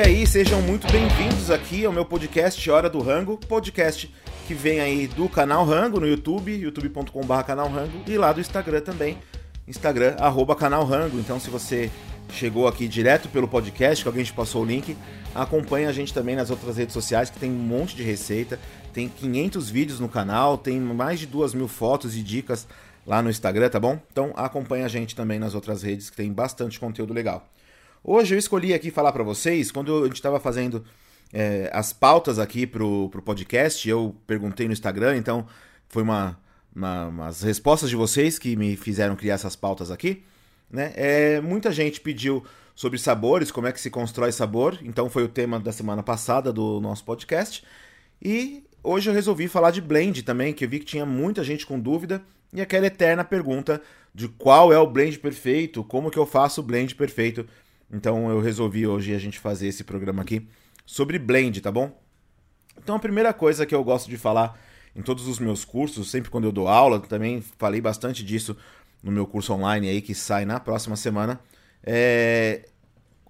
[0.00, 4.10] E aí, sejam muito bem-vindos aqui ao meu podcast Hora do Rango, podcast
[4.46, 8.80] que vem aí do canal Rango no YouTube, youtube.com.br canal Rango, e lá do Instagram
[8.80, 9.18] também,
[9.68, 11.18] Instagram, arroba canal Rango.
[11.18, 11.90] Então, se você
[12.30, 14.96] chegou aqui direto pelo podcast, que alguém te passou o link,
[15.34, 18.58] acompanha a gente também nas outras redes sociais, que tem um monte de receita,
[18.94, 22.66] tem 500 vídeos no canal, tem mais de 2 mil fotos e dicas
[23.06, 24.00] lá no Instagram, tá bom?
[24.10, 27.46] Então acompanha a gente também nas outras redes, que tem bastante conteúdo legal.
[28.02, 30.82] Hoje eu escolhi aqui falar para vocês, quando a gente estava fazendo
[31.32, 35.46] é, as pautas aqui pro, pro podcast, eu perguntei no Instagram, então
[35.86, 36.40] foi uma,
[36.74, 40.24] uma, umas respostas de vocês que me fizeram criar essas pautas aqui.
[40.70, 40.92] Né?
[40.96, 42.42] É, muita gente pediu
[42.74, 46.50] sobre sabores, como é que se constrói sabor, então foi o tema da semana passada
[46.50, 47.62] do nosso podcast.
[48.22, 51.66] E hoje eu resolvi falar de blend também, que eu vi que tinha muita gente
[51.66, 53.82] com dúvida, e aquela eterna pergunta
[54.14, 57.46] de qual é o blend perfeito, como que eu faço o blend perfeito.
[57.90, 60.46] Então eu resolvi hoje a gente fazer esse programa aqui
[60.86, 62.00] sobre blend, tá bom?
[62.78, 64.58] Então a primeira coisa que eu gosto de falar
[64.94, 68.56] em todos os meus cursos, sempre quando eu dou aula, também falei bastante disso
[69.02, 71.40] no meu curso online aí que sai na próxima semana.
[71.82, 72.68] É...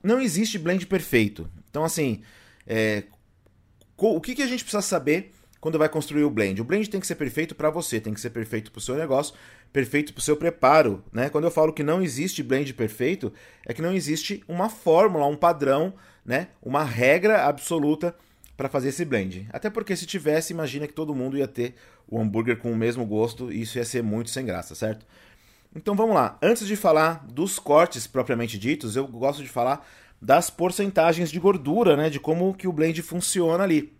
[0.02, 1.48] Não existe blend perfeito.
[1.68, 2.22] Então, assim,
[2.66, 3.04] é...
[3.96, 6.60] o que, que a gente precisa saber quando vai construir o blend?
[6.60, 8.96] O blend tem que ser perfeito para você, tem que ser perfeito para o seu
[8.96, 9.34] negócio,
[9.72, 11.04] perfeito para o seu preparo.
[11.12, 11.28] Né?
[11.28, 13.32] Quando eu falo que não existe blend perfeito,
[13.66, 15.92] é que não existe uma fórmula, um padrão,
[16.24, 16.48] né?
[16.62, 18.14] uma regra absoluta
[18.56, 19.48] para fazer esse blend.
[19.52, 21.74] Até porque se tivesse, imagina que todo mundo ia ter
[22.08, 25.06] o hambúrguer com o mesmo gosto e isso ia ser muito sem graça, certo?
[25.74, 26.36] Então vamos lá.
[26.42, 29.86] Antes de falar dos cortes propriamente ditos, eu gosto de falar
[30.20, 32.10] das porcentagens de gordura, né?
[32.10, 33.92] De como que o blend funciona ali.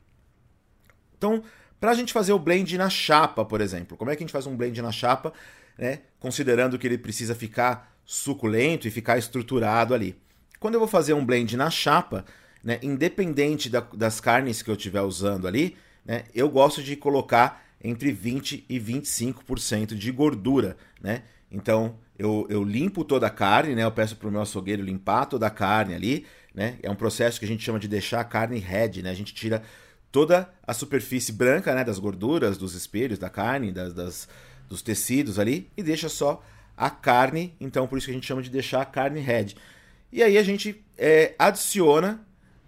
[1.21, 1.43] Então,
[1.79, 4.33] para a gente fazer o blend na chapa, por exemplo, como é que a gente
[4.33, 5.35] faz um blend na chapa,
[5.77, 6.01] né?
[6.19, 10.17] Considerando que ele precisa ficar suculento e ficar estruturado ali.
[10.59, 12.25] Quando eu vou fazer um blend na chapa,
[12.65, 12.79] né?
[12.83, 15.77] Independente da, das carnes que eu estiver usando ali,
[16.07, 16.25] né?
[16.35, 21.23] Eu gosto de colocar entre 20 e 25% de gordura, né?
[21.53, 23.85] Então, eu, eu limpo toda a carne, né?
[23.85, 26.79] Eu peço para o meu açougueiro limpar toda a carne ali, né?
[26.83, 29.11] É um processo que a gente chama de deixar a carne red, né?
[29.11, 29.63] A gente tira
[30.11, 31.85] toda a superfície branca, né?
[31.85, 34.29] Das gorduras, dos espelhos da carne, das, das
[34.71, 36.43] dos tecidos ali e deixa só
[36.77, 37.55] a carne.
[37.61, 39.49] Então, por isso que a gente chama de deixar a carne red.
[40.13, 42.25] E aí a gente é, adiciona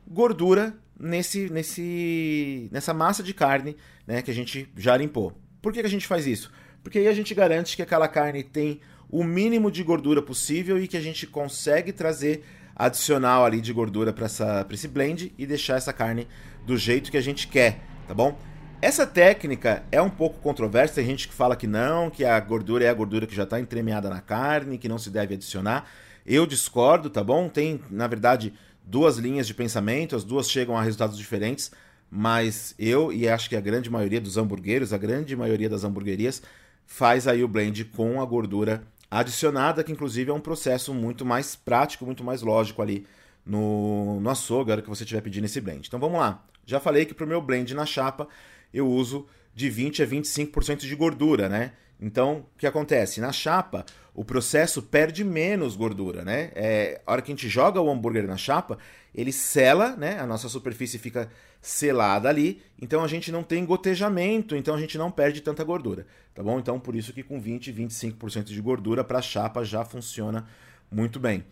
[0.07, 3.77] gordura nesse, nesse, nessa massa de carne,
[4.07, 4.21] né?
[4.21, 5.33] Que a gente já limpou.
[5.63, 6.51] Por que, que a gente faz isso?
[6.83, 10.89] Porque aí a gente garante que aquela carne tem o mínimo de gordura possível e
[10.89, 12.45] que a gente consegue trazer
[12.75, 14.27] adicional ali de gordura para
[14.71, 16.27] esse blend e deixar essa carne
[16.67, 18.39] do jeito que a gente quer, tá bom?
[18.81, 22.85] Essa técnica é um pouco controversa, tem gente que fala que não, que a gordura
[22.85, 25.89] é a gordura que já está entremeada na carne, que não se deve adicionar.
[26.27, 27.49] Eu discordo, tá bom?
[27.49, 28.53] Tem, na verdade,
[28.85, 31.71] duas linhas de pensamento, as duas chegam a resultados diferentes,
[32.11, 36.43] mas eu e acho que a grande maioria dos hamburgueiros, a grande maioria das hamburguerias,
[36.85, 41.55] faz aí o blend com a gordura adicionada, que inclusive é um processo muito mais
[41.55, 43.07] prático, muito mais lógico ali
[43.47, 45.87] no, no açougue, que você estiver pedindo esse blend.
[45.87, 46.43] Então vamos lá.
[46.65, 48.29] Já falei que para o meu blend na chapa
[48.73, 51.73] eu uso de 20 a 25% de gordura, né?
[52.01, 53.21] Então, o que acontece?
[53.21, 56.51] Na chapa, o processo perde menos gordura, né?
[56.55, 58.77] É, a hora que a gente joga o hambúrguer na chapa,
[59.15, 60.19] ele sela, né?
[60.19, 61.31] A nossa superfície fica
[61.61, 66.05] selada ali, então a gente não tem gotejamento, então a gente não perde tanta gordura,
[66.35, 66.59] tá bom?
[66.59, 70.45] Então, por isso que com 20, 25% de gordura para a chapa já funciona
[70.91, 71.45] muito bem.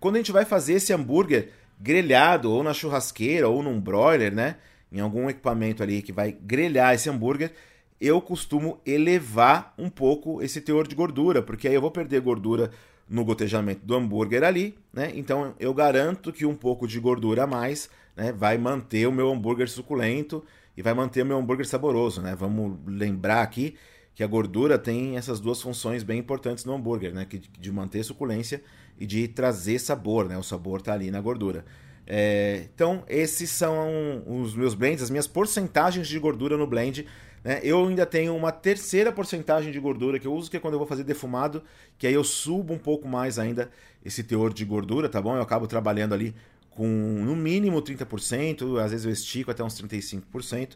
[0.00, 4.56] Quando a gente vai fazer esse hambúrguer grelhado ou na churrasqueira ou num broiler, né?
[4.90, 7.52] Em algum equipamento ali que vai grelhar esse hambúrguer,
[8.00, 12.70] eu costumo elevar um pouco esse teor de gordura, porque aí eu vou perder gordura
[13.08, 15.12] no gotejamento do hambúrguer ali, né?
[15.14, 19.30] Então eu garanto que um pouco de gordura a mais né, vai manter o meu
[19.30, 20.44] hambúrguer suculento
[20.76, 22.34] e vai manter o meu hambúrguer saboroso, né?
[22.34, 23.76] Vamos lembrar aqui
[24.16, 27.26] que a gordura tem essas duas funções bem importantes no hambúrguer, né?
[27.26, 28.62] Que, de manter suculência
[28.98, 30.38] e de trazer sabor, né?
[30.38, 31.66] O sabor está ali na gordura.
[32.06, 37.06] É, então, esses são os meus blends, as minhas porcentagens de gordura no blend.
[37.44, 37.60] Né?
[37.62, 40.78] Eu ainda tenho uma terceira porcentagem de gordura que eu uso, que é quando eu
[40.78, 41.62] vou fazer defumado,
[41.98, 43.70] que aí eu subo um pouco mais ainda
[44.02, 45.36] esse teor de gordura, tá bom?
[45.36, 46.34] Eu acabo trabalhando ali
[46.70, 50.70] com no mínimo 30%, às vezes eu estico até uns 35%,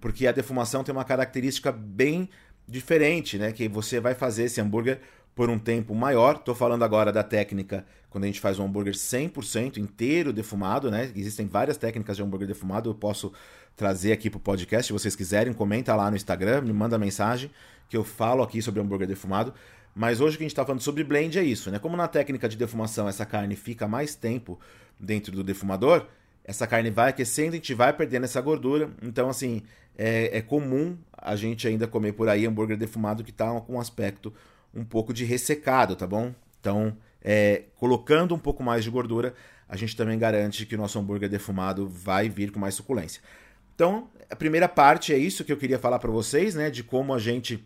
[0.00, 2.28] porque a defumação tem uma característica bem
[2.70, 3.52] diferente, né?
[3.52, 5.00] Que você vai fazer esse hambúrguer
[5.34, 6.36] por um tempo maior.
[6.36, 11.10] Estou falando agora da técnica quando a gente faz um hambúrguer 100% inteiro defumado, né?
[11.14, 13.32] Existem várias técnicas de hambúrguer defumado, eu posso
[13.76, 14.86] trazer aqui para o podcast.
[14.88, 17.50] Se vocês quiserem, comenta lá no Instagram, me manda mensagem
[17.88, 19.54] que eu falo aqui sobre hambúrguer defumado.
[19.94, 21.78] Mas hoje que a gente está falando sobre blend é isso, né?
[21.78, 24.58] Como na técnica de defumação essa carne fica mais tempo
[24.98, 26.06] dentro do defumador,
[26.50, 28.90] essa carne vai aquecendo, a gente vai perdendo essa gordura.
[29.00, 29.62] Então, assim,
[29.96, 33.80] é, é comum a gente ainda comer por aí hambúrguer defumado que tá com um
[33.80, 34.34] aspecto
[34.74, 36.34] um pouco de ressecado, tá bom?
[36.58, 39.32] Então, é, colocando um pouco mais de gordura,
[39.68, 43.22] a gente também garante que o nosso hambúrguer defumado vai vir com mais suculência.
[43.76, 47.14] Então, a primeira parte é isso que eu queria falar para vocês, né, de como
[47.14, 47.64] a gente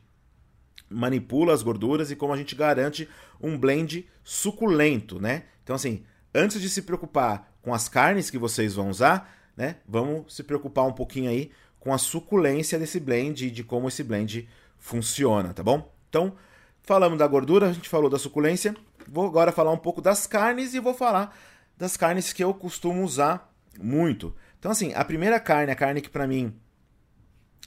[0.90, 3.08] manipula as gorduras e como a gente garante
[3.40, 5.44] um blend suculento, né?
[5.62, 6.04] Então, assim,
[6.34, 10.86] antes de se preocupar com as carnes que vocês vão usar, né, vamos se preocupar
[10.86, 11.50] um pouquinho aí
[11.80, 14.46] com a suculência desse blend e de como esse blend
[14.78, 15.90] funciona, tá bom?
[16.10, 16.34] Então,
[16.82, 18.76] falamos da gordura, a gente falou da suculência,
[19.08, 21.34] vou agora falar um pouco das carnes e vou falar
[21.76, 23.50] das carnes que eu costumo usar
[23.80, 24.34] muito.
[24.58, 26.54] Então, assim, a primeira carne, a carne que para mim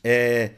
[0.03, 0.53] é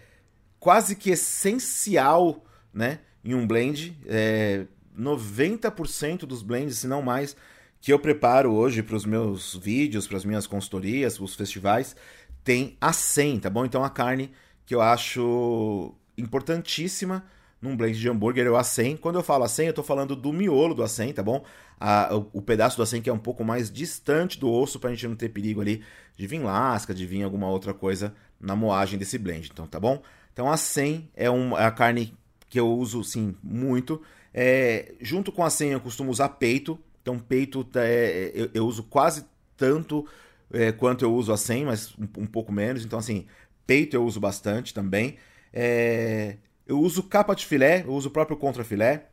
[0.60, 2.44] quase que essencial,
[2.74, 4.66] né, em um blend, é
[4.98, 7.36] 90% dos blends, se não mais,
[7.82, 11.96] que eu preparo hoje para os meus vídeos, para as minhas consultorias, para os festivais,
[12.44, 13.66] tem a 100, tá bom?
[13.66, 14.32] Então a carne
[14.66, 17.24] que eu acho importantíssima
[17.62, 19.00] num blend de hambúrguer é o A100.
[19.00, 21.44] Quando eu falo A100, eu estou falando do miolo do A100, tá bom?
[21.80, 24.90] A, o, o, pedaço do A100 que é um pouco mais distante do osso para
[24.90, 25.84] a gente não ter perigo ali
[26.18, 30.02] de vir lasca, de vir alguma outra coisa na moagem desse blend, então tá bom?
[30.34, 32.14] Então a 100 é, é a carne
[32.50, 34.02] que eu uso, sim, muito.
[34.34, 36.80] É, junto com a 100 eu costumo usar peito.
[37.10, 39.26] Então peito é, eu, eu, uso quase
[39.58, 40.08] tanto
[40.54, 42.86] é, quanto eu uso a 100, mas um, um, pouco menos.
[42.86, 43.26] Então assim,
[43.66, 45.18] peito eu uso bastante também.
[45.52, 49.08] É, eu uso capa de filé, eu uso o próprio contra filé.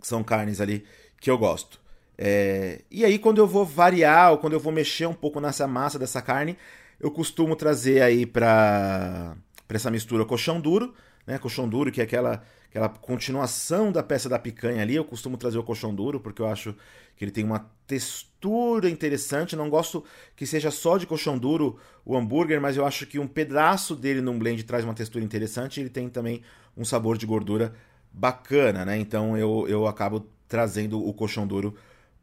[0.00, 0.84] São carnes ali
[1.20, 1.80] que eu gosto.
[2.16, 5.66] É, e aí, quando eu vou variar, ou quando eu vou mexer um pouco nessa
[5.66, 6.56] massa dessa carne,
[7.00, 9.36] eu costumo trazer aí para
[9.68, 10.94] essa mistura colchão duro,
[11.26, 11.38] né?
[11.38, 12.44] Colchão duro, que é aquela,
[12.74, 14.96] aquela continuação da peça da picanha ali.
[14.96, 16.74] Eu costumo trazer o colchão duro, porque eu acho
[17.16, 19.54] que ele tem uma textura interessante.
[19.54, 20.04] Não gosto
[20.34, 24.20] que seja só de colchão duro o hambúrguer, mas eu acho que um pedaço dele
[24.20, 25.78] num blend traz uma textura interessante.
[25.78, 26.42] Ele tem também
[26.76, 27.72] um sabor de gordura
[28.12, 28.98] bacana, né?
[28.98, 31.76] Então eu, eu acabo trazendo o colchão duro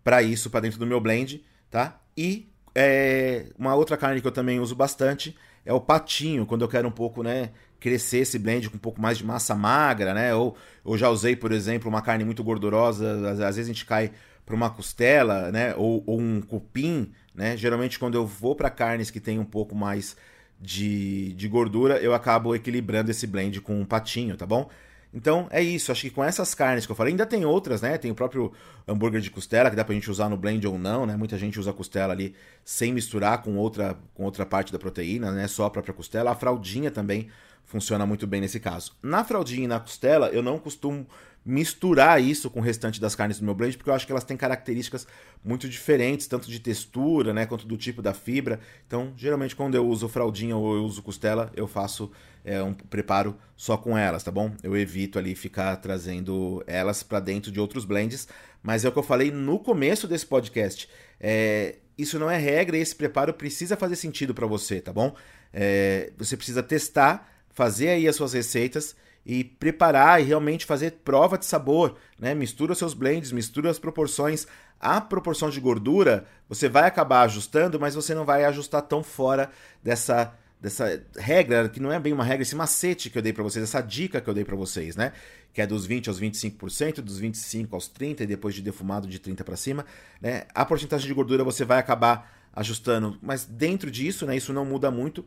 [0.04, 1.98] para isso, para dentro do meu blend, tá?
[2.18, 5.34] E é, uma outra carne que eu também uso bastante
[5.66, 7.52] é o patinho, quando eu quero um pouco, né,
[7.82, 10.34] crescer esse blend com um pouco mais de massa magra, né?
[10.34, 10.56] Ou
[10.86, 14.12] eu já usei, por exemplo, uma carne muito gordurosa, às, às vezes a gente cai
[14.46, 17.58] para uma costela, né, ou, ou, um cupim, né?
[17.58, 20.16] Geralmente quando eu vou para carnes que tem um pouco mais
[20.60, 24.70] de, de gordura, eu acabo equilibrando esse blend com um patinho, tá bom?
[25.14, 27.98] Então é isso, acho que com essas carnes que eu falei, ainda tem outras, né?
[27.98, 28.54] Tem o próprio
[28.88, 31.18] hambúrguer de costela, que dá pra gente usar no blend ou não, né?
[31.18, 35.48] Muita gente usa costela ali sem misturar com outra, com outra parte da proteína, né?
[35.48, 36.32] Só a própria costela.
[36.32, 37.30] A fraldinha também
[37.66, 38.94] funciona muito bem nesse caso.
[39.02, 41.06] Na fraldinha e na costela, eu não costumo
[41.44, 44.24] misturar isso com o restante das carnes do meu blend, porque eu acho que elas
[44.24, 45.08] têm características
[45.44, 48.60] muito diferentes, tanto de textura, né, quanto do tipo da fibra.
[48.86, 52.12] Então, geralmente quando eu uso fraldinha ou eu uso costela, eu faço
[52.46, 54.52] é, um preparo só com elas, tá bom?
[54.62, 58.28] Eu evito ali ficar trazendo elas para dentro de outros blends,
[58.62, 60.88] mas é o que eu falei no começo desse podcast.
[61.20, 65.16] É, isso não é regra e esse preparo precisa fazer sentido para você, tá bom?
[65.52, 71.38] É, você precisa testar, fazer aí as suas receitas e preparar e realmente fazer prova
[71.38, 72.34] de sabor, né?
[72.34, 74.48] Mistura os seus blends, mistura as proporções.
[74.80, 79.50] A proporção de gordura você vai acabar ajustando, mas você não vai ajustar tão fora
[79.84, 83.42] dessa dessa regra, que não é bem uma regra, esse macete que eu dei para
[83.42, 85.12] vocês, essa dica que eu dei para vocês, né?
[85.52, 89.18] Que é dos 20 aos 25%, dos 25 aos 30 e depois de defumado de
[89.18, 89.84] 30 para cima,
[90.22, 90.44] né?
[90.54, 94.92] A porcentagem de gordura você vai acabar ajustando, mas dentro disso, né, isso não muda
[94.92, 95.26] muito,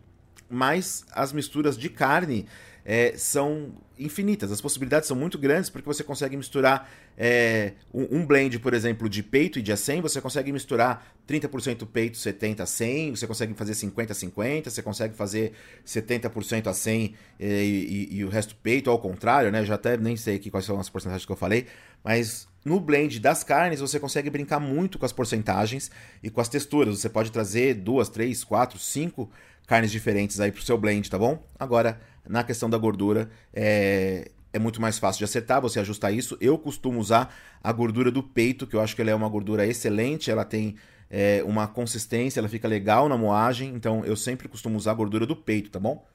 [0.48, 2.46] mas as misturas de carne
[2.84, 4.52] é, são infinitas.
[4.52, 9.08] As possibilidades são muito grandes porque você consegue misturar é, um, um, blend, por exemplo,
[9.08, 13.54] de peito e de acém, você consegue misturar 30% peito, 70% a 100, você consegue
[13.54, 15.52] fazer 50% a 50%, você consegue fazer
[15.86, 19.64] 70% a 100 e, e, e, o resto peito, ao contrário, né?
[19.64, 21.66] Já até nem sei aqui quais são as porcentagens que eu falei,
[22.02, 25.90] mas no blend das carnes você consegue brincar muito com as porcentagens
[26.22, 26.98] e com as texturas.
[26.98, 29.30] Você pode trazer duas, três, quatro, cinco
[29.66, 31.46] carnes diferentes aí pro seu blend, tá bom?
[31.58, 36.36] Agora, na questão da gordura, é, é muito mais fácil de acertar, você ajustar isso.
[36.40, 39.66] Eu costumo usar a gordura do peito, que eu acho que ela é uma gordura
[39.66, 40.76] excelente, ela tem
[41.10, 45.26] é, uma consistência, ela fica legal na moagem, então eu sempre costumo usar a gordura
[45.26, 46.06] do peito, tá bom?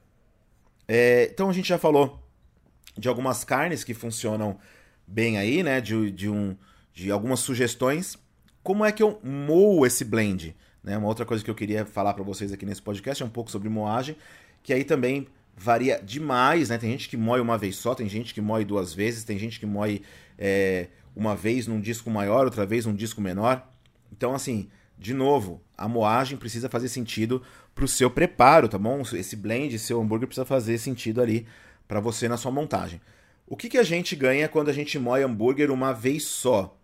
[0.86, 2.20] É, então a gente já falou
[2.96, 4.58] de algumas carnes que funcionam
[5.06, 5.80] bem aí, né?
[5.80, 6.56] De, de, um,
[6.92, 8.16] de algumas sugestões.
[8.62, 10.56] Como é que eu moo esse blend?
[10.82, 10.96] Né?
[10.96, 13.50] Uma outra coisa que eu queria falar para vocês aqui nesse podcast é um pouco
[13.50, 14.16] sobre moagem,
[14.62, 16.78] que aí também varia demais, né?
[16.78, 19.60] Tem gente que moe uma vez só, tem gente que moe duas vezes, tem gente
[19.60, 20.02] que moe
[20.38, 23.68] é, uma vez num disco maior, outra vez num disco menor.
[24.10, 27.42] Então, assim, de novo, a moagem precisa fazer sentido
[27.74, 29.02] para o seu preparo, tá bom?
[29.12, 31.46] Esse blend, seu hambúrguer precisa fazer sentido ali
[31.86, 33.00] para você na sua montagem.
[33.46, 36.78] O que, que a gente ganha quando a gente moe hambúrguer uma vez só?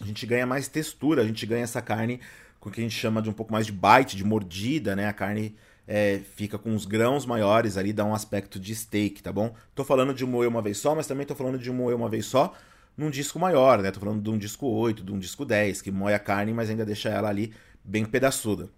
[0.00, 2.20] A gente ganha mais textura, a gente ganha essa carne
[2.66, 5.06] com o que a gente chama de um pouco mais de bite, de mordida, né?
[5.06, 5.54] A carne
[5.86, 9.54] é, fica com os grãos maiores ali, dá um aspecto de steak, tá bom?
[9.72, 12.26] Tô falando de moer uma vez só, mas também tô falando de moer uma vez
[12.26, 12.52] só
[12.96, 13.92] num disco maior, né?
[13.92, 16.68] Tô falando de um disco 8, de um disco 10, que moe a carne, mas
[16.68, 17.54] ainda deixa ela ali
[17.84, 18.68] bem pedaçuda.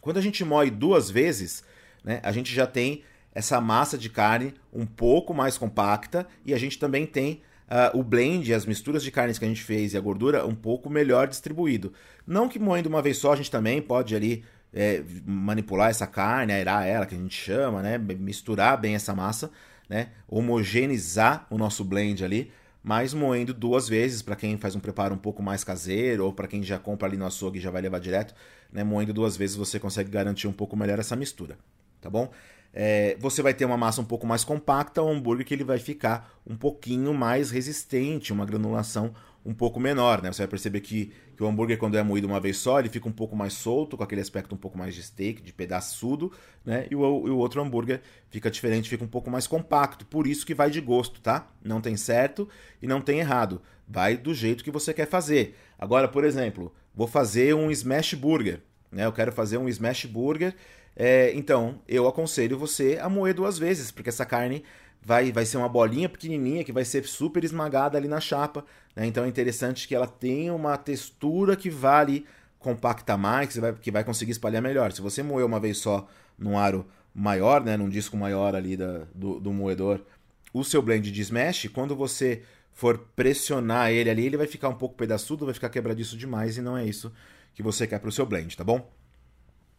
[0.00, 1.62] Quando a gente moe duas vezes,
[2.02, 6.58] né, a gente já tem essa massa de carne um pouco mais compacta e a
[6.58, 9.96] gente também tem uh, o blend, as misturas de carnes que a gente fez e
[9.96, 11.92] a gordura um pouco melhor distribuído.
[12.26, 16.52] Não que moendo uma vez só, a gente também pode ali é, manipular essa carne,
[16.52, 19.50] aerar ela, que a gente chama, né, misturar bem essa massa,
[19.88, 25.14] né, homogeneizar o nosso blend ali, mas moendo duas vezes para quem faz um preparo
[25.14, 27.82] um pouco mais caseiro ou para quem já compra ali no açougue e já vai
[27.82, 28.34] levar direto,
[28.72, 31.58] né, moendo duas vezes você consegue garantir um pouco melhor essa mistura,
[32.00, 32.30] tá bom?
[32.72, 35.78] É, você vai ter uma massa um pouco mais compacta, o hambúrguer que ele vai
[35.78, 40.30] ficar um pouquinho mais resistente, uma granulação um pouco menor, né?
[40.30, 43.08] Você vai perceber que, que o hambúrguer, quando é moído uma vez só, ele fica
[43.08, 46.30] um pouco mais solto, com aquele aspecto um pouco mais de steak, de pedaçudo,
[46.64, 46.86] né?
[46.90, 50.04] E o, o outro hambúrguer fica diferente, fica um pouco mais compacto.
[50.04, 51.50] Por isso que vai de gosto, tá?
[51.64, 52.46] Não tem certo
[52.82, 53.62] e não tem errado.
[53.86, 55.56] Vai do jeito que você quer fazer.
[55.78, 58.60] Agora, por exemplo, vou fazer um smash burger,
[58.92, 59.06] né?
[59.06, 60.54] Eu quero fazer um smash burger.
[61.00, 64.64] É, então, eu aconselho você a moer duas vezes, porque essa carne
[65.00, 68.64] vai, vai ser uma bolinha pequenininha que vai ser super esmagada ali na chapa.
[68.96, 69.06] Né?
[69.06, 72.26] Então é interessante que ela tenha uma textura que vale
[72.58, 74.90] compactar mais, que vai, que vai conseguir espalhar melhor.
[74.90, 79.06] Se você moer uma vez só num aro maior, né, num disco maior ali da,
[79.14, 80.04] do, do moedor,
[80.52, 84.74] o seu blend de smash, quando você for pressionar ele ali, ele vai ficar um
[84.74, 87.12] pouco pedaçudo, vai ficar quebradiço demais e não é isso
[87.54, 88.90] que você quer para o seu blend, tá bom?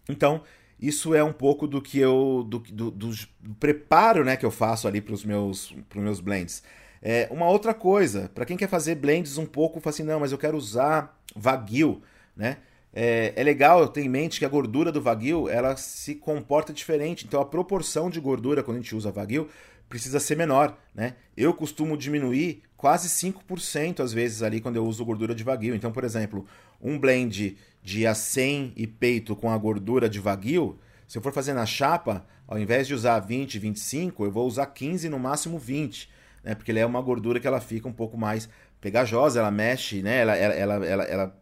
[0.09, 0.41] Então,
[0.81, 2.45] isso é um pouco do que eu.
[2.47, 3.11] do, do, do,
[3.59, 6.63] preparo né, que eu faço ali para os meus, meus blends.
[7.01, 10.31] É, uma outra coisa, para quem quer fazer blends um pouco, fala assim, não, mas
[10.31, 12.01] eu quero usar Wagyu,
[12.35, 12.57] né?
[12.91, 17.25] É, é, legal ter em mente que a gordura do Wagyu, ela se comporta diferente.
[17.25, 19.47] Então a proporção de gordura quando a gente usa Wagyu
[19.87, 21.15] precisa ser menor, né?
[21.37, 25.75] Eu costumo diminuir quase 5% às vezes ali quando eu uso gordura de Wagyu.
[25.75, 26.45] Então, por exemplo,
[26.81, 31.53] um blend de acém e peito com a gordura de Wagyu, se eu for fazer
[31.53, 36.09] na chapa, ao invés de usar 20, 25, eu vou usar 15, no máximo 20,
[36.43, 36.55] né?
[36.55, 40.19] Porque ele é uma gordura que ela fica um pouco mais pegajosa, ela mexe, né?
[40.19, 41.39] Ela, ela, ela, ela, ela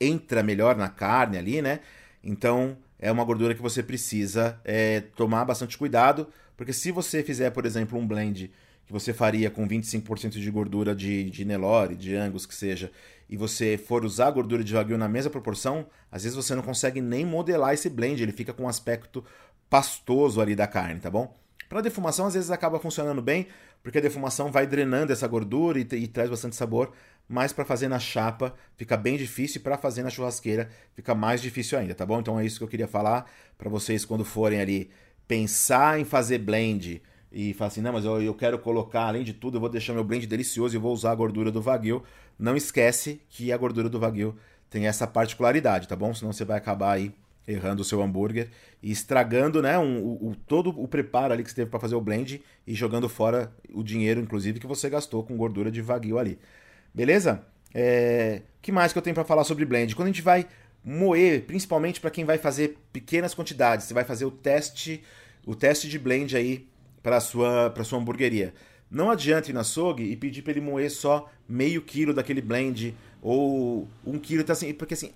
[0.00, 1.80] entra melhor na carne ali, né?
[2.22, 7.50] Então é uma gordura que você precisa é, tomar bastante cuidado, porque se você fizer,
[7.50, 8.50] por exemplo, um blend
[8.86, 12.90] que você faria com 25% de gordura de, de Nelore, de Angus, que seja,
[13.28, 16.62] e você for usar a gordura de Wagyu na mesma proporção, às vezes você não
[16.62, 19.24] consegue nem modelar esse blend, ele fica com um aspecto
[19.70, 21.34] pastoso ali da carne, tá bom?
[21.68, 23.46] Para defumação, às vezes acaba funcionando bem,
[23.82, 26.92] porque a defumação vai drenando essa gordura e, e traz bastante sabor,
[27.26, 31.40] mas para fazer na chapa fica bem difícil e para fazer na churrasqueira fica mais
[31.40, 32.20] difícil ainda, tá bom?
[32.20, 34.90] Então é isso que eu queria falar para vocês quando forem ali
[35.26, 37.00] pensar em fazer blend
[37.32, 39.94] e falar assim, não, mas eu, eu quero colocar, além de tudo, eu vou deixar
[39.94, 42.02] meu blend delicioso e vou usar a gordura do Wagyu.
[42.38, 44.36] Não esquece que a gordura do Wagyu
[44.68, 46.12] tem essa particularidade, tá bom?
[46.14, 47.12] Senão você vai acabar aí
[47.48, 48.50] errando o seu hambúrguer
[48.82, 52.00] e estragando né, um, o, todo o preparo ali que você teve para fazer o
[52.00, 56.38] blend e jogando fora o dinheiro, inclusive, que você gastou com gordura de Wagyu ali.
[56.94, 57.44] Beleza?
[57.74, 58.42] É...
[58.60, 59.96] que mais que eu tenho para falar sobre blend?
[59.96, 60.46] Quando a gente vai
[60.84, 65.02] moer, principalmente para quem vai fazer pequenas quantidades, você vai fazer o teste,
[65.46, 66.66] o teste de blend aí
[67.02, 68.54] para sua para sua hamburgueria.
[68.90, 72.94] Não adianta ir na açougue e pedir para ele moer só meio quilo daquele blend
[73.22, 75.12] ou um quilo, tá assim, porque assim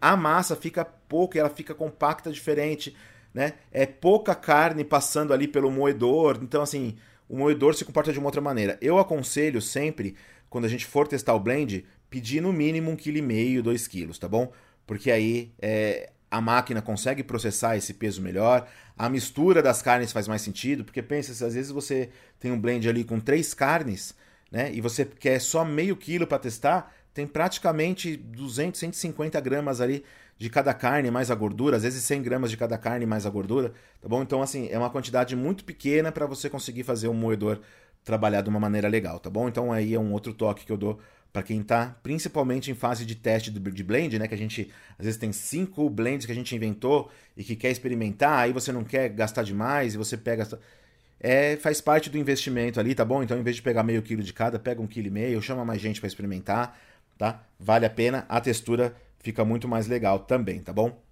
[0.00, 2.94] a massa fica pouco, ela fica compacta diferente,
[3.34, 3.54] né?
[3.72, 6.96] É pouca carne passando ali pelo moedor, então assim
[7.28, 8.78] o moedor se comporta de uma outra maneira.
[8.80, 10.16] Eu aconselho sempre,
[10.48, 13.86] quando a gente for testar o blend, pedir no mínimo um quilo e meio, dois
[13.86, 14.50] quilos, tá bom?
[14.86, 20.28] Porque aí é, a máquina consegue processar esse peso melhor, a mistura das carnes faz
[20.28, 24.14] mais sentido, porque pensa, se às vezes você tem um blend ali com três carnes,
[24.50, 30.04] né, e você quer só meio quilo para testar, tem praticamente 200, 150 gramas ali
[30.38, 33.30] de cada carne mais a gordura, às vezes 100 gramas de cada carne mais a
[33.30, 34.22] gordura, tá bom?
[34.22, 37.60] Então, assim, é uma quantidade muito pequena para você conseguir fazer um moedor
[38.04, 39.48] trabalhar de uma maneira legal, tá bom?
[39.48, 41.00] Então, aí é um outro toque que eu dou
[41.32, 44.26] para quem está principalmente em fase de teste de blend, né?
[44.26, 47.70] Que a gente às vezes tem cinco blends que a gente inventou e que quer
[47.70, 50.46] experimentar, aí você não quer gastar demais e você pega.
[51.20, 53.22] É, faz parte do investimento ali, tá bom?
[53.22, 55.64] Então, em vez de pegar meio quilo de cada, pega um quilo e meio, chama
[55.64, 56.78] mais gente para experimentar,
[57.16, 57.42] tá?
[57.58, 61.02] Vale a pena, a textura fica muito mais legal também, tá bom?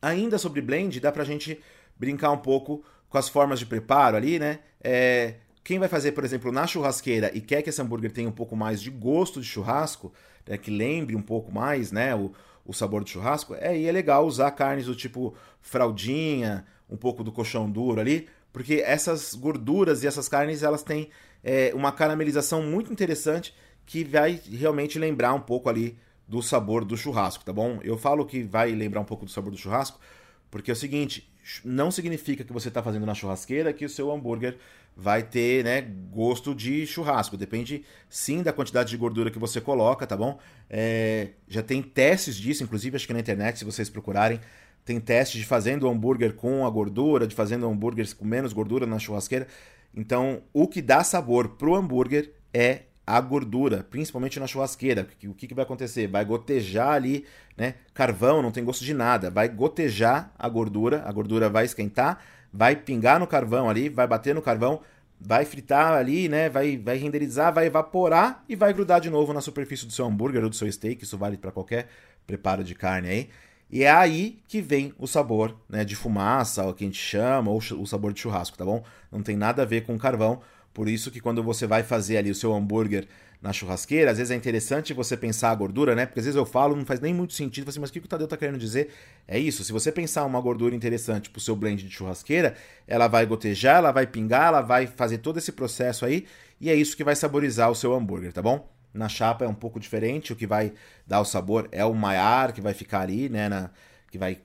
[0.00, 1.58] Ainda sobre blend, dá pra gente
[1.98, 4.60] brincar um pouco com as formas de preparo ali, né?
[4.82, 5.34] É,
[5.68, 8.56] quem vai fazer, por exemplo, na churrasqueira e quer que esse hambúrguer tenha um pouco
[8.56, 10.10] mais de gosto de churrasco,
[10.46, 12.32] né, que lembre um pouco mais né, o,
[12.64, 17.22] o sabor do churrasco, é, aí é legal usar carnes do tipo fraldinha, um pouco
[17.22, 21.10] do colchão duro ali, porque essas gorduras e essas carnes elas têm
[21.44, 26.96] é, uma caramelização muito interessante que vai realmente lembrar um pouco ali do sabor do
[26.96, 27.78] churrasco, tá bom?
[27.82, 30.00] Eu falo que vai lembrar um pouco do sabor do churrasco,
[30.50, 31.30] porque é o seguinte,
[31.64, 34.56] não significa que você está fazendo na churrasqueira que o seu hambúrguer
[34.96, 37.36] vai ter né, gosto de churrasco.
[37.36, 40.38] Depende sim da quantidade de gordura que você coloca, tá bom?
[40.68, 44.40] É, já tem testes disso, inclusive acho que na internet, se vocês procurarem,
[44.84, 48.98] tem testes de fazendo hambúrguer com a gordura, de fazendo hambúrgueres com menos gordura na
[48.98, 49.46] churrasqueira.
[49.94, 55.08] Então, o que dá sabor pro hambúrguer é a gordura, principalmente na churrasqueira.
[55.24, 56.06] O que, que vai acontecer?
[56.06, 57.24] Vai gotejar ali,
[57.56, 57.76] né?
[57.94, 62.20] Carvão não tem gosto de nada, vai gotejar a gordura, a gordura vai esquentar,
[62.52, 64.82] vai pingar no carvão ali, vai bater no carvão,
[65.18, 66.50] vai fritar ali, né?
[66.50, 70.44] Vai, vai renderizar, vai evaporar e vai grudar de novo na superfície do seu hambúrguer
[70.44, 71.02] ou do seu steak.
[71.02, 71.88] Isso vale para qualquer
[72.26, 73.30] preparo de carne aí.
[73.70, 77.50] E é aí que vem o sabor né, de fumaça, o que a gente chama,
[77.50, 78.82] ou o sabor de churrasco, tá bom?
[79.10, 80.40] Não tem nada a ver com carvão.
[80.78, 83.08] Por isso que quando você vai fazer ali o seu hambúrguer
[83.42, 86.06] na churrasqueira, às vezes é interessante você pensar a gordura, né?
[86.06, 88.06] Porque às vezes eu falo, não faz nem muito sentido, assim, mas o que o
[88.06, 88.94] Tadeu tá querendo dizer?
[89.26, 92.54] É isso, se você pensar uma gordura interessante pro seu blend de churrasqueira,
[92.86, 96.26] ela vai gotejar, ela vai pingar, ela vai fazer todo esse processo aí,
[96.60, 98.72] e é isso que vai saborizar o seu hambúrguer, tá bom?
[98.94, 100.72] Na chapa é um pouco diferente, o que vai
[101.04, 103.48] dar o sabor é o maiar que vai ficar ali, né?
[103.48, 103.70] Na,
[104.12, 104.38] que vai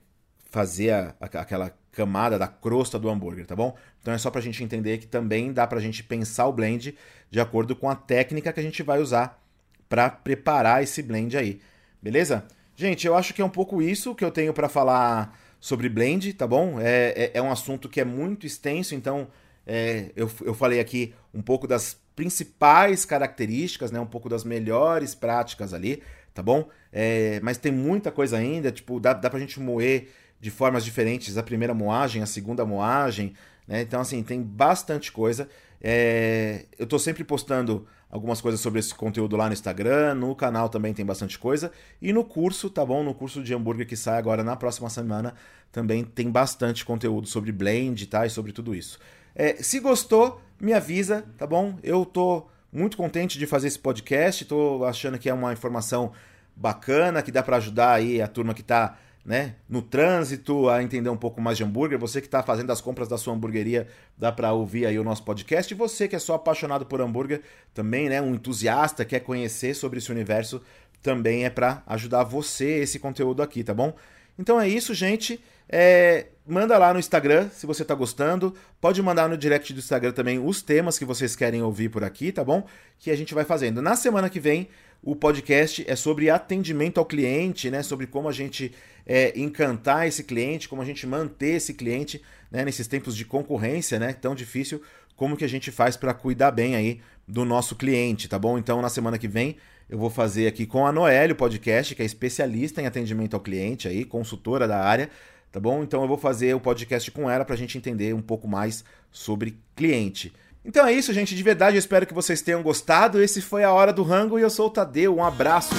[0.49, 3.75] fazer a, a, aquela camada da crosta do hambúrguer, tá bom?
[4.01, 6.97] Então é só pra gente entender que também dá pra gente pensar o blend
[7.29, 9.41] de acordo com a técnica que a gente vai usar
[9.87, 11.61] para preparar esse blend aí.
[12.01, 12.43] Beleza?
[12.75, 16.33] Gente, eu acho que é um pouco isso que eu tenho para falar sobre blend,
[16.33, 16.79] tá bom?
[16.79, 19.27] É, é, é, um assunto que é muito extenso, então
[19.65, 23.99] é, eu, eu falei aqui um pouco das principais características, né?
[23.99, 26.01] Um pouco das melhores práticas ali,
[26.33, 26.67] tá bom?
[26.91, 31.37] É, mas tem muita coisa ainda, tipo, dá, dá pra gente moer de formas diferentes
[31.37, 33.33] a primeira moagem, a segunda moagem,
[33.67, 33.81] né?
[33.81, 35.47] Então, assim, tem bastante coisa.
[35.81, 36.65] É...
[36.77, 40.93] Eu estou sempre postando algumas coisas sobre esse conteúdo lá no Instagram, no canal também
[40.93, 41.71] tem bastante coisa.
[41.99, 43.03] E no curso, tá bom?
[43.03, 45.33] No curso de hambúrguer que sai agora na próxima semana,
[45.71, 48.25] também tem bastante conteúdo sobre blend, tá?
[48.25, 48.99] E sobre tudo isso.
[49.33, 51.79] É, se gostou, me avisa, tá bom?
[51.81, 56.11] Eu tô muito contente de fazer esse podcast, tô achando que é uma informação
[56.55, 61.09] bacana, que dá para ajudar aí a turma que está né, no trânsito, a entender
[61.09, 61.97] um pouco mais de hambúrguer.
[61.97, 65.23] Você que está fazendo as compras da sua hamburgueria, dá para ouvir aí o nosso
[65.23, 65.73] podcast.
[65.73, 67.41] E você que é só apaixonado por hambúrguer,
[67.73, 70.61] também, né, um entusiasta, quer conhecer sobre esse universo,
[71.01, 73.95] também é para ajudar você esse conteúdo aqui, tá bom?
[74.37, 75.39] Então é isso, gente.
[75.69, 78.53] É, manda lá no Instagram se você tá gostando.
[78.81, 82.31] Pode mandar no direct do Instagram também os temas que vocês querem ouvir por aqui,
[82.31, 82.65] tá bom?
[82.99, 83.81] Que a gente vai fazendo.
[83.81, 84.67] Na semana que vem,
[85.03, 87.83] o podcast é sobre atendimento ao cliente, né?
[87.83, 88.71] Sobre como a gente
[89.05, 92.63] é, encantar esse cliente, como a gente manter esse cliente né?
[92.63, 94.13] nesses tempos de concorrência, né?
[94.13, 94.81] Tão difícil.
[95.15, 98.57] Como que a gente faz para cuidar bem aí do nosso cliente, tá bom?
[98.57, 99.57] Então, na semana que vem,
[99.89, 103.41] eu vou fazer aqui com a Noelle o podcast, que é especialista em atendimento ao
[103.41, 105.09] cliente aí, consultora da área
[105.53, 105.83] tá bom?
[105.83, 108.83] Então eu vou fazer o podcast com ela para a gente entender um pouco mais
[109.11, 110.33] sobre cliente.
[110.65, 111.35] Então é isso, gente.
[111.35, 113.21] De verdade, eu espero que vocês tenham gostado.
[113.21, 115.15] Esse foi a Hora do Rango e eu sou o Tadeu.
[115.15, 115.73] Um abraço.